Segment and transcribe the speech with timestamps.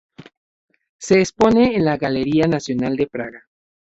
[0.97, 3.43] Se expone en la Galería Nacional de Praga.